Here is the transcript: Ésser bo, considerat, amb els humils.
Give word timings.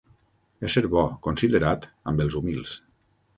Ésser 0.67 0.83
bo, 0.93 1.03
considerat, 1.27 1.85
amb 2.13 2.25
els 2.27 2.39
humils. 2.41 2.75